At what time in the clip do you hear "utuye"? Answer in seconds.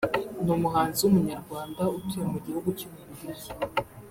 1.97-2.23